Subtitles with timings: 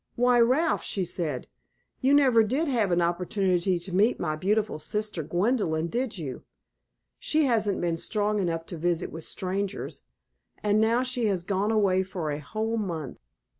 [0.15, 1.45] "Why, Ralph," she said,
[1.99, 6.43] "you never did have an opportunity to meet my beautiful sister, Gwendolyn, did you?
[7.19, 10.01] She hasn't been strong enough to visit with strangers,
[10.63, 13.19] and now she has gone away for a whole month."